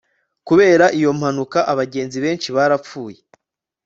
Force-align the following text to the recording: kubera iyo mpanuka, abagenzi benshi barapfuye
kubera 0.47 0.85
iyo 0.97 1.11
mpanuka, 1.17 1.59
abagenzi 1.71 2.17
benshi 2.25 2.47
barapfuye 2.55 3.19